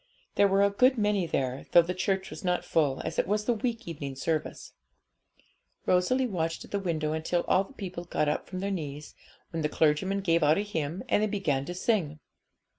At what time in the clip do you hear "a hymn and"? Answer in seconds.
10.57-11.21